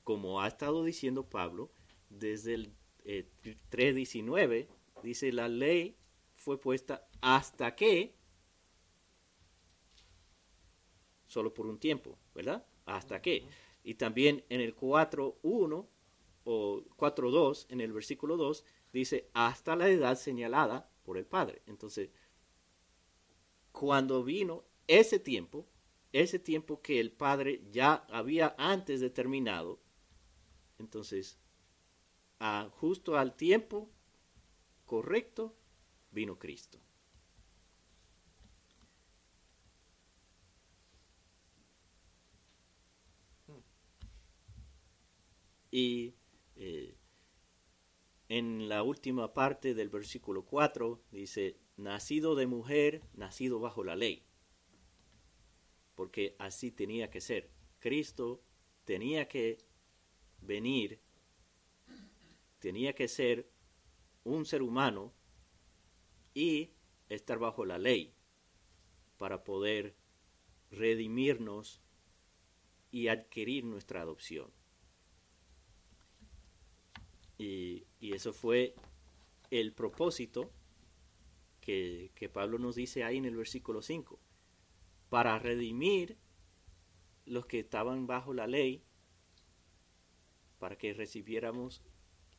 como 0.08 0.40
ha 0.40 0.48
estado 0.48 0.86
diciendo 0.86 1.30
Pablo 1.30 1.70
desde 2.10 2.54
el 2.54 2.74
3.19, 3.04 4.54
eh, 4.54 4.68
dice 5.04 5.34
la 5.34 5.50
ley 5.50 5.98
fue 6.38 6.62
puesta 6.62 7.10
hasta 7.20 7.76
que, 7.76 8.16
solo 11.26 11.54
por 11.54 11.66
un 11.66 11.78
tiempo, 11.78 12.18
¿verdad? 12.34 12.66
Hasta 12.86 13.22
que. 13.22 13.50
Y 13.84 13.96
también 13.96 14.46
en 14.48 14.62
el 14.62 14.78
4.1 14.78 15.88
o 16.46 16.84
4.2, 16.96 17.66
en 17.68 17.82
el 17.82 17.92
versículo 17.92 18.38
2, 18.38 18.64
dice 18.94 19.30
hasta 19.34 19.76
la 19.76 19.90
edad 19.90 20.18
señalada 20.18 20.90
por 21.04 21.18
el 21.18 21.26
Padre. 21.26 21.64
Entonces, 21.66 22.12
cuando 23.74 24.24
vino 24.24 24.64
ese 24.88 25.20
tiempo, 25.20 25.68
ese 26.14 26.40
tiempo 26.40 26.82
que 26.82 27.02
el 27.02 27.12
Padre 27.12 27.62
ya 27.72 28.06
había 28.08 28.56
antes 28.58 29.02
determinado, 29.02 29.82
entonces, 30.80 31.40
justo 32.72 33.18
al 33.18 33.36
tiempo 33.36 33.90
correcto, 34.86 35.56
vino 36.12 36.38
Cristo. 36.38 36.80
Y 45.70 46.16
eh, 46.56 46.96
en 48.30 48.70
la 48.70 48.84
última 48.84 49.34
parte 49.34 49.74
del 49.74 49.90
versículo 49.90 50.46
4 50.46 51.04
dice, 51.12 51.60
nacido 51.76 52.36
de 52.36 52.48
mujer, 52.48 53.04
nacido 53.14 53.60
bajo 53.60 53.84
la 53.84 53.96
ley. 53.96 54.24
Porque 55.94 56.36
así 56.40 56.72
tenía 56.72 57.10
que 57.10 57.22
ser. 57.22 57.52
Cristo 57.80 58.42
tenía 58.86 59.28
que 59.28 59.58
venir, 60.42 61.00
tenía 62.60 62.94
que 62.94 63.08
ser 63.08 63.50
un 64.24 64.46
ser 64.46 64.62
humano 64.62 65.14
y 66.34 66.72
estar 67.10 67.40
bajo 67.40 67.66
la 67.66 67.78
ley 67.78 68.14
para 69.18 69.44
poder 69.44 69.96
redimirnos 70.72 71.82
y 72.92 73.08
adquirir 73.08 73.64
nuestra 73.66 74.02
adopción. 74.02 74.52
Y, 77.38 77.86
eso 78.02 78.34
fue 78.34 78.74
el 79.52 79.74
propósito 79.74 80.50
que, 81.62 82.12
que, 82.16 82.30
Pablo 82.30 82.58
nos 82.58 82.76
dice 82.76 83.04
ahí 83.04 83.18
en 83.18 83.26
el 83.26 83.36
versículo 83.36 83.82
5, 83.82 84.20
para 85.10 85.38
redimir 85.38 86.18
los 87.26 87.46
que 87.46 87.60
estaban 87.60 88.08
bajo 88.08 88.34
la 88.34 88.48
ley, 88.48 88.84
para 90.60 90.78
que 90.78 90.94
recibiéramos 90.94 91.84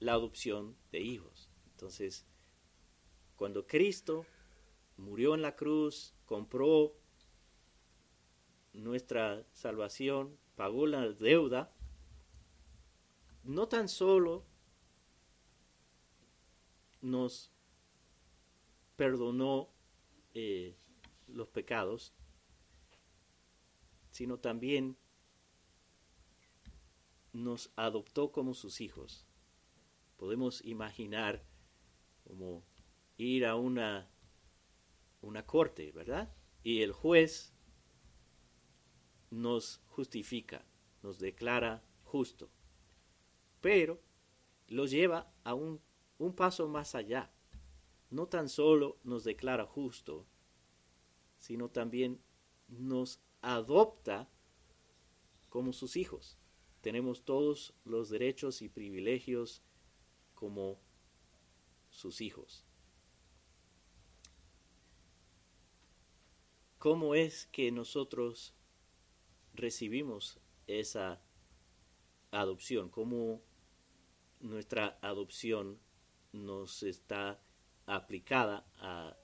la 0.01 0.13
adopción 0.13 0.77
de 0.93 1.01
hijos. 1.01 1.51
Entonces, 1.73 2.27
cuando 3.37 3.67
Cristo 3.67 4.27
murió 4.97 5.35
en 5.35 5.43
la 5.43 5.55
cruz, 5.55 6.15
compró 6.25 6.97
nuestra 8.73 9.45
salvación, 9.53 10.37
pagó 10.57 10.87
la 10.87 11.09
deuda, 11.09 11.73
no 13.45 13.69
tan 13.69 13.89
solo 13.89 14.45
nos 17.01 17.53
perdonó 18.97 19.71
eh, 20.35 20.77
los 21.29 21.49
pecados, 21.49 22.13
sino 24.11 24.39
también 24.39 24.97
nos 27.33 27.71
adoptó 27.77 28.33
como 28.33 28.55
sus 28.55 28.81
hijos. 28.81 29.27
Podemos 30.17 30.65
imaginar 30.65 31.45
como 32.25 32.65
ir 33.17 33.47
a 33.47 33.57
una, 33.57 34.11
una 35.23 35.47
corte, 35.47 35.93
¿verdad? 35.93 36.33
Y 36.63 36.83
el 36.83 36.93
juez 36.93 37.53
nos 39.31 39.81
justifica, 39.87 40.65
nos 41.03 41.19
declara 41.19 41.83
justo, 42.05 42.51
pero 43.61 44.01
lo 44.69 44.87
lleva 44.87 45.33
a 45.45 45.55
un, 45.55 45.81
un 46.19 46.35
paso 46.35 46.69
más 46.69 46.95
allá. 46.95 47.31
No 48.11 48.27
tan 48.27 48.49
solo 48.49 48.99
nos 49.05 49.25
declara 49.25 49.67
justo, 49.67 50.27
sino 51.39 51.69
también 51.69 52.21
nos 52.69 53.21
adopta 53.43 54.29
como 55.49 55.73
sus 55.73 55.97
hijos. 55.97 56.39
Tenemos 56.81 57.25
todos 57.25 57.75
los 57.85 58.09
derechos 58.09 58.63
y 58.63 58.69
privilegios 58.69 59.63
como 60.35 60.79
sus 61.91 62.21
hijos. 62.21 62.65
¿Cómo 66.79 67.15
es 67.17 67.47
que 67.47 67.73
nosotros 67.73 68.55
recibimos 69.55 70.39
esa 70.69 71.21
adopción? 72.31 72.89
¿Cómo 72.89 73.43
nuestra 74.41 74.99
adopción 75.03 75.81
nos 76.33 76.83
está 76.83 77.43
aplicada 77.87 78.67
a, 78.77 79.17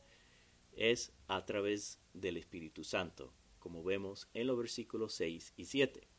es 0.72 1.12
a 1.28 1.44
través 1.44 2.00
del 2.12 2.36
Espíritu 2.36 2.82
Santo, 2.82 3.32
como 3.58 3.84
vemos 3.84 4.28
en 4.34 4.46
los 4.46 4.56
versículos 4.58 5.14
6 5.14 5.52
y 5.56 5.64
7. 5.66 6.13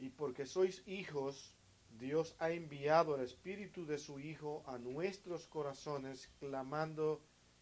Y 0.00 0.08
porque 0.08 0.46
sois 0.46 0.82
hijos, 0.86 1.54
Dios 1.98 2.34
ha 2.38 2.50
enviado 2.50 3.16
el 3.16 3.22
Espíritu 3.22 3.84
de 3.84 3.98
su 3.98 4.18
Hijo 4.18 4.64
a 4.66 4.78
nuestros 4.78 5.46
corazones, 5.46 6.30
clamando, 6.38 7.20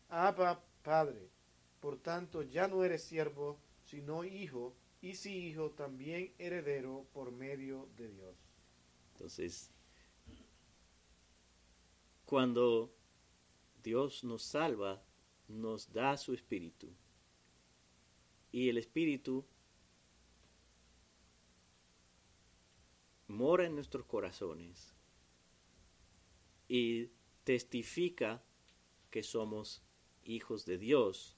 Abba, 0.09 0.64
Padre. 0.85 1.29
Por 1.81 1.98
tanto, 1.98 2.42
ya 2.42 2.68
no 2.68 2.85
eres 2.85 3.03
siervo, 3.03 3.59
sino 3.85 4.22
hijo, 4.22 4.77
y 5.01 5.14
si 5.14 5.48
hijo, 5.48 5.70
también 5.72 6.33
heredero 6.38 7.09
por 7.12 7.33
medio 7.33 7.88
de 7.96 8.09
Dios. 8.09 8.37
Entonces, 9.14 9.72
cuando 12.24 12.94
Dios 13.83 14.22
nos 14.22 14.44
salva, 14.44 15.03
nos 15.48 15.92
da 15.92 16.16
su 16.16 16.35
espíritu. 16.35 16.88
Y 18.53 18.68
el 18.68 18.79
espíritu 18.79 19.44
mora 23.28 23.66
en 23.66 23.74
nuestros 23.74 24.06
corazones 24.06 24.94
y 26.66 27.10
testifica 27.44 28.42
que 29.10 29.22
somos 29.22 29.82
hijos 30.24 30.64
de 30.64 30.78
Dios 30.78 31.36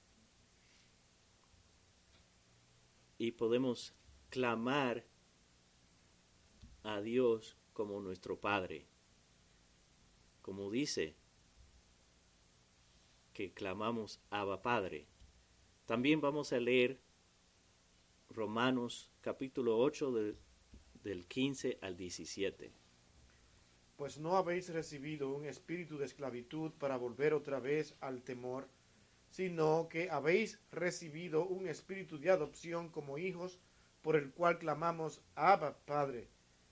y 3.17 3.31
podemos 3.31 3.93
clamar 4.29 5.05
a 6.83 7.01
Dios 7.01 7.57
como 7.73 8.01
nuestro 8.01 8.39
Padre. 8.39 8.87
Como 10.41 10.71
dice 10.71 11.15
que 13.33 13.53
clamamos 13.53 14.19
Abba 14.29 14.61
Padre. 14.61 15.07
También 15.85 16.19
vamos 16.19 16.51
a 16.51 16.59
leer 16.59 16.99
Romanos 18.29 19.11
capítulo 19.21 19.77
8 19.77 20.11
del 20.11 20.37
15 21.03 21.79
al 21.81 21.97
17. 21.97 22.71
Pues 23.97 24.17
no 24.17 24.37
habéis 24.37 24.69
recibido 24.69 25.33
un 25.33 25.45
espíritu 25.45 25.97
de 25.97 26.05
esclavitud 26.05 26.71
para 26.71 26.97
volver 26.97 27.33
otra 27.33 27.59
vez 27.59 27.95
al 28.01 28.21
temor, 28.21 28.67
sino 29.29 29.87
que 29.89 30.09
habéis 30.09 30.59
recibido 30.71 31.45
un 31.45 31.67
espíritu 31.67 32.19
de 32.19 32.29
adopción 32.29 32.89
como 32.89 33.17
hijos, 33.17 33.59
por 34.01 34.15
el 34.15 34.31
cual 34.31 34.59
clamamos 34.59 35.21
Abba 35.35 35.77
Padre. 35.85 36.27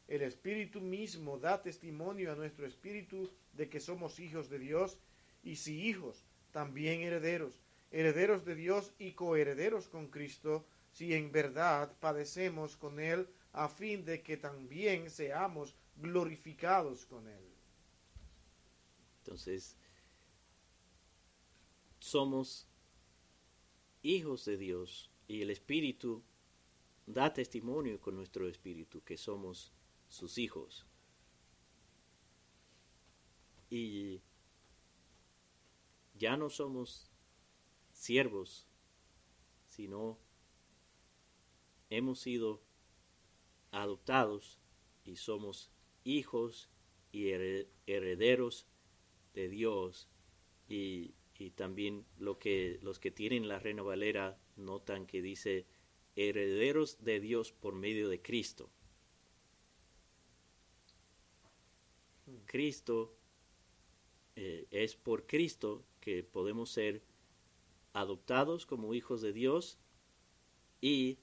El 0.08 0.24
Espíritu 0.24 0.82
mismo 0.82 1.38
da 1.38 1.62
testimonio 1.62 2.32
a 2.32 2.36
nuestro 2.36 2.66
espíritu 2.66 3.30
de 3.54 3.70
que 3.70 3.80
somos 3.80 4.20
hijos 4.20 4.50
de 4.50 4.60
Dios, 4.60 4.98
y 5.44 5.56
si 5.56 5.88
hijos, 5.88 6.26
también 6.52 7.02
herederos, 7.02 7.62
herederos 7.92 8.44
de 8.44 8.56
Dios 8.56 8.94
y 8.98 9.12
coherederos 9.12 9.88
con 9.88 10.08
Cristo, 10.08 10.66
si 10.92 11.14
en 11.14 11.32
verdad 11.32 11.94
padecemos 12.00 12.76
con 12.76 13.00
Él, 13.00 13.28
a 13.54 13.68
fin 13.68 14.06
de 14.06 14.22
que 14.22 14.38
también 14.38 15.10
seamos 15.10 15.76
glorificados 15.98 17.06
con 17.06 17.28
Él. 17.28 17.44
Entonces, 19.20 19.76
somos 22.00 22.68
hijos 24.02 24.46
de 24.46 24.58
Dios 24.58 25.12
y 25.28 25.42
el 25.42 25.50
Espíritu 25.52 26.24
da 27.06 27.34
testimonio 27.34 28.00
con 28.00 28.16
nuestro 28.16 28.48
Espíritu 28.48 29.04
que 29.04 29.18
somos 29.18 29.74
sus 30.08 30.38
hijos. 30.38 30.86
Y 33.70 34.22
ya 36.16 36.38
no 36.38 36.50
somos 36.50 37.12
siervos, 37.92 38.68
sino 39.68 40.18
hemos 41.90 42.20
sido 42.20 42.62
adoptados 43.82 44.60
y 45.06 45.16
somos 45.16 45.72
hijos 46.04 46.70
y 47.12 47.30
herederos 47.88 48.68
de 49.34 49.50
Dios 49.50 50.10
y 50.68 51.14
y 51.40 51.52
también 51.52 52.06
lo 52.18 52.38
que 52.38 52.80
los 52.84 53.00
que 53.00 53.12
tienen 53.12 53.48
la 53.48 53.60
Reina 53.60 53.82
Valera 53.82 54.38
notan 54.58 55.08
que 55.08 55.22
dice 55.22 55.66
herederos 56.18 57.02
de 57.02 57.22
Dios 57.22 57.54
por 57.54 57.74
medio 57.76 58.10
de 58.10 58.22
Cristo. 58.22 58.70
Cristo 62.46 63.16
eh, 64.36 64.68
es 64.70 64.98
por 64.98 65.26
Cristo 65.28 65.86
que 66.02 66.24
podemos 66.24 66.72
ser 66.72 67.02
adoptados 67.94 68.66
como 68.66 68.94
hijos 68.94 69.22
de 69.22 69.32
Dios 69.32 69.80
y 70.82 71.20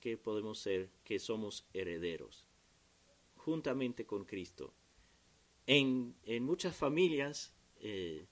que 0.00 0.16
podemos 0.16 0.58
ser 0.58 0.90
que 1.04 1.18
somos 1.18 1.66
herederos 1.72 2.46
juntamente 3.46 4.06
con 4.06 4.24
Cristo. 4.24 4.74
En, 5.66 6.16
en 6.24 6.42
muchas 6.42 6.76
familias 6.76 7.54
eh, 7.78 8.26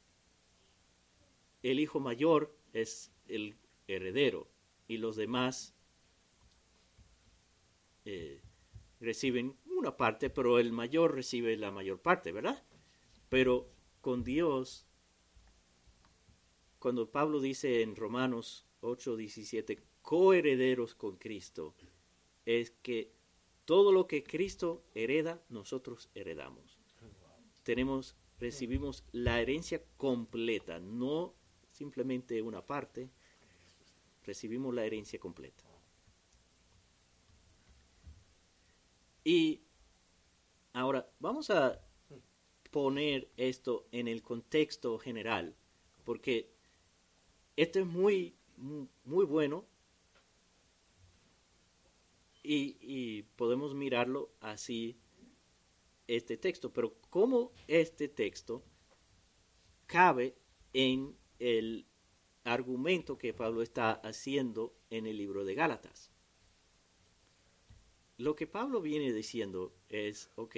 el 1.63 1.79
hijo 1.79 2.01
mayor 2.01 2.53
es 2.73 3.13
el 3.29 3.57
heredero 3.87 4.49
y 4.89 4.99
los 4.99 5.15
demás 5.15 5.75
eh, 8.05 8.43
reciben 8.99 9.57
una 9.67 9.97
parte, 9.97 10.31
pero 10.31 10.59
el 10.59 10.73
mayor 10.73 11.15
recibe 11.15 11.57
la 11.57 11.71
mayor 11.71 12.01
parte, 12.03 12.33
¿verdad? 12.33 12.63
Pero 13.29 13.71
con 14.01 14.25
Dios, 14.25 14.87
cuando 16.81 17.11
Pablo 17.11 17.41
dice 17.41 17.83
en 17.83 17.95
Romanos 17.95 18.67
8, 18.81 19.17
17, 19.17 19.81
coherederos 20.05 20.95
con 20.95 21.17
Cristo, 21.17 21.75
es 22.45 22.71
que 22.83 23.11
todo 23.65 23.91
lo 23.91 24.07
que 24.07 24.23
Cristo 24.23 24.85
hereda, 24.95 25.43
nosotros 25.49 26.11
heredamos. 26.15 26.79
Tenemos, 27.63 28.15
recibimos 28.39 29.03
la 29.13 29.41
herencia 29.41 29.83
completa, 29.97 30.79
no 30.79 31.35
simplemente 31.71 32.43
una 32.43 32.67
parte, 32.67 33.09
recibimos 34.25 34.75
la 34.75 34.85
herencia 34.85 35.19
completa. 35.19 35.65
Y 39.25 39.63
ahora 40.75 41.11
vamos 41.19 41.49
a 41.49 41.81
poner 42.71 43.31
esto 43.39 43.89
en 43.91 44.07
el 44.07 44.23
contexto 44.23 44.99
general, 44.99 45.57
porque 46.05 46.53
esto 47.57 47.79
es 47.81 47.87
muy, 47.87 48.37
muy 48.59 49.25
bueno 49.25 49.65
y, 52.45 53.23
podemos 53.37 53.75
mirarlo 53.75 54.31
así, 54.41 54.99
este 56.07 56.37
texto, 56.37 56.73
pero 56.73 57.01
cómo 57.09 57.53
este 57.67 58.09
texto 58.09 58.63
cabe 59.87 60.37
en 60.75 61.17
el 61.39 61.87
argumento 62.45 63.17
que 63.17 63.33
Pablo 63.33 63.63
está 63.63 63.93
haciendo 63.93 64.77
en 64.91 65.07
el 65.07 65.17
libro 65.17 65.45
de 65.45 65.55
Gálatas. 65.55 66.13
Lo 68.19 68.37
que 68.37 68.47
Pablo 68.47 68.83
viene 68.83 69.13
diciendo 69.13 69.75
es, 69.89 70.31
ok, 70.35 70.57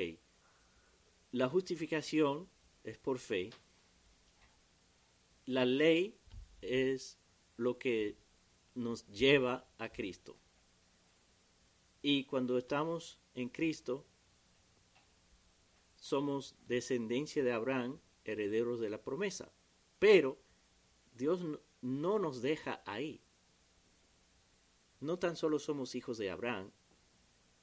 la 1.31 1.49
justificación 1.49 2.51
es 2.83 2.99
por 2.99 3.19
fe, 3.19 3.51
la 5.45 5.65
ley 5.65 6.19
es 6.61 7.21
lo 7.57 7.79
que 7.79 8.19
nos 8.75 9.07
lleva 9.07 9.69
a 9.79 9.91
Cristo. 9.91 10.37
Y 12.09 12.23
cuando 12.23 12.57
estamos 12.57 13.19
en 13.35 13.49
Cristo, 13.49 14.07
somos 15.97 16.55
descendencia 16.69 17.43
de 17.43 17.51
Abraham, 17.51 17.99
herederos 18.25 18.79
de 18.79 18.91
la 18.91 19.03
promesa. 19.03 19.51
Pero 19.99 20.39
Dios 21.17 21.41
no 21.81 22.21
nos 22.21 22.43
deja 22.43 22.81
ahí. 22.87 23.21
No 25.01 25.19
tan 25.19 25.35
solo 25.35 25.59
somos 25.59 25.97
hijos 25.97 26.17
de 26.17 26.31
Abraham, 26.31 26.71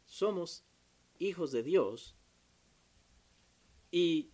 somos 0.04 0.66
hijos 1.20 1.54
de 1.54 1.64
Dios. 1.64 2.14
Y 3.92 4.30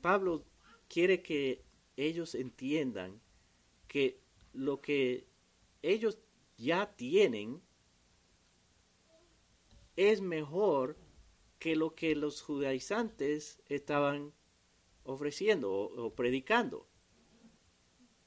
Pablo 0.00 0.44
quiere 0.86 1.24
que 1.24 1.64
ellos 1.96 2.36
entiendan 2.36 3.20
que 3.88 4.20
lo 4.52 4.80
que 4.80 5.26
ellos 5.82 6.20
ya 6.56 6.94
tienen 6.94 7.65
es 9.96 10.20
mejor 10.20 10.96
que 11.58 11.74
lo 11.74 11.94
que 11.94 12.14
los 12.14 12.42
judaizantes 12.42 13.62
estaban 13.66 14.32
ofreciendo 15.04 15.72
o, 15.72 16.14
predicando. 16.14 16.86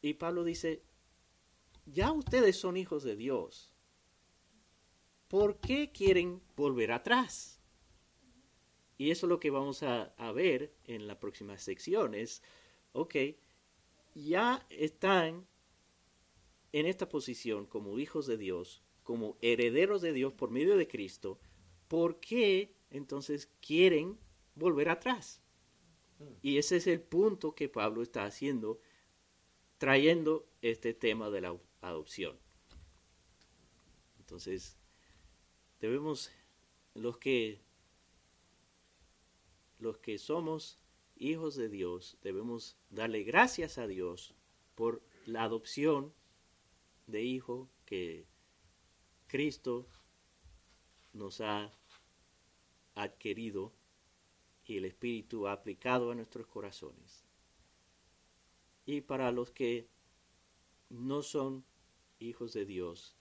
Y 0.01 0.15
Pablo 0.15 0.43
dice, 0.43 0.82
ya 1.86 2.12
ustedes 2.12 2.58
son 2.58 2.77
hijos 2.77 3.03
de 3.03 3.15
Dios. 3.15 3.73
¿Por 5.27 5.60
qué 5.60 5.91
quieren 5.91 6.41
volver 6.55 6.91
atrás? 6.91 7.60
Y 8.97 9.12
eso 9.12 9.27
es 9.27 9.29
lo 9.29 9.39
que 9.39 9.51
vamos 9.51 9.84
a, 9.84 10.13
a 10.17 10.32
ver 10.32 10.73
en 10.86 11.08
la 11.08 11.19
próxima 11.19 11.58
sección. 11.58 12.15
Es, 12.15 12.41
ok, 12.93 13.15
ya 14.15 14.65
están 14.69 15.45
en 16.71 16.86
esta 16.86 17.10
posición 17.10 17.65
como 17.65 17.99
hijos 17.99 18.25
de 18.25 18.38
Dios, 18.38 18.84
como 19.03 19.38
herederos 19.41 20.01
de 20.01 20.13
Dios 20.13 20.34
por 20.34 20.49
medio 20.49 20.77
de 20.77 20.88
Cristo, 20.88 21.39
¿por 21.89 22.21
qué 22.21 22.73
entonces 22.91 23.49
quieren 23.60 24.17
volver 24.56 24.88
atrás? 24.88 25.41
Hmm. 26.19 26.36
Y 26.41 26.58
ese 26.58 26.78
es 26.78 26.88
el 26.88 27.02
punto 27.02 27.54
que 27.54 27.67
Pablo 27.67 28.02
está 28.02 28.23
haciendo, 28.23 28.80
trayendo 29.78 30.47
este 30.62 30.93
tema 30.93 31.30
de 31.30 31.41
la 31.41 31.58
adopción. 31.82 32.39
Entonces, 34.19 34.78
debemos, 35.82 36.32
los 36.93 37.17
que, 37.17 37.60
los 39.80 39.97
que 39.97 40.17
somos 40.19 40.78
hijos 41.17 41.56
de 41.56 41.69
Dios, 41.69 42.17
debemos 42.21 42.78
darle 42.91 43.23
gracias 43.23 43.78
a 43.78 43.88
Dios 43.88 44.36
por 44.75 45.02
la 45.25 45.43
adopción 45.43 46.13
de 47.08 47.23
hijo 47.23 47.67
que 47.86 48.28
Cristo 49.28 49.88
nos 51.13 51.41
ha 51.41 51.72
adquirido 52.95 53.74
y 54.65 54.78
el 54.78 54.86
Espíritu 54.86 55.48
ha 55.48 55.54
aplicado 55.54 56.12
a 56.12 56.15
nuestros 56.15 56.48
corazones. 56.48 57.26
Y 58.86 59.02
para 59.02 59.32
los 59.32 59.52
que 59.52 59.88
no 60.89 61.22
son 61.22 61.65
hijos 62.19 62.54
de 62.54 62.65
Dios, 62.65 63.15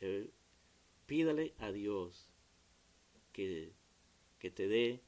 eh, 0.00 0.30
pídale 1.06 1.54
a 1.58 1.72
Dios 1.72 2.28
que, 3.32 3.72
que 4.38 4.50
te 4.50 4.68
dé 4.68 5.02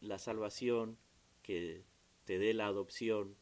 la 0.00 0.18
salvación, 0.18 0.98
que 1.42 1.84
te 2.24 2.38
dé 2.38 2.54
la 2.54 2.66
adopción, 2.66 3.36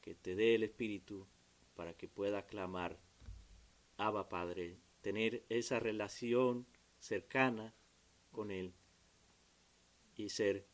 que 0.00 0.14
te 0.14 0.34
dé 0.34 0.54
el 0.54 0.62
Espíritu 0.62 1.26
para 1.74 1.94
que 1.94 2.08
pueda 2.08 2.46
clamar, 2.46 2.98
Abba 3.96 4.28
Padre, 4.28 4.78
tener 5.00 5.44
esa 5.48 5.80
relación 5.80 6.66
cercana 6.98 7.74
con 8.30 8.50
Él 8.50 8.74
y 10.16 10.28
ser 10.28 10.66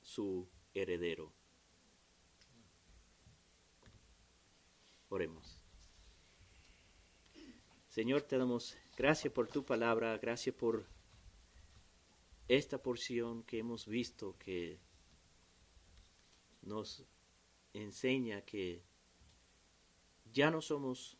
su 0.00 0.48
heredero. 0.74 1.32
Oremos. 5.08 5.60
Señor, 7.88 8.22
te 8.22 8.36
damos 8.36 8.76
gracias 8.96 9.32
por 9.32 9.46
tu 9.46 9.64
palabra, 9.64 10.18
gracias 10.18 10.54
por 10.56 10.86
esta 12.48 12.82
porción 12.82 13.44
que 13.44 13.58
hemos 13.58 13.86
visto 13.86 14.36
que 14.38 14.80
nos 16.62 17.04
enseña 17.72 18.42
que 18.42 18.82
ya 20.34 20.50
no 20.50 20.60
somos 20.60 21.16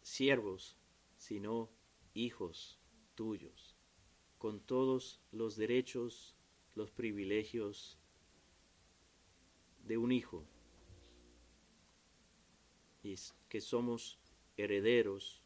siervos, 0.00 0.76
sino 1.16 1.68
hijos 2.14 2.78
tuyos, 3.16 3.76
con 4.38 4.60
todos 4.60 5.20
los 5.32 5.56
derechos, 5.56 6.36
los 6.76 6.92
privilegios 6.92 7.98
de 9.82 9.98
un 9.98 10.12
hijo, 10.12 10.46
y 13.02 13.16
que 13.48 13.60
somos 13.60 14.20
herederos 14.56 15.42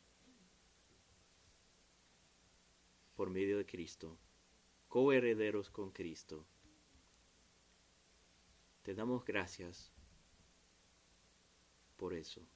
por 3.15 3.31
medio 3.31 3.57
de 3.57 3.65
Cristo, 3.65 4.19
coherederos 4.89 5.71
con 5.71 5.93
Cristo. 5.93 6.47
Te 8.83 8.95
damos 8.95 9.25
gracias 9.25 9.91
por 11.97 12.13
eso. 12.13 12.47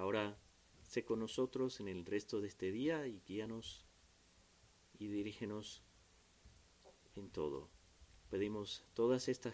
Ahora 0.00 0.38
sé 0.80 1.04
con 1.04 1.20
nosotros 1.20 1.78
en 1.78 1.86
el 1.86 2.06
resto 2.06 2.40
de 2.40 2.48
este 2.48 2.72
día 2.72 3.06
y 3.06 3.20
guíanos 3.20 3.84
y 4.98 5.08
dirígenos 5.08 5.82
en 7.16 7.28
todo. 7.28 7.68
Pedimos 8.30 8.82
todas 8.94 9.28
estas 9.28 9.48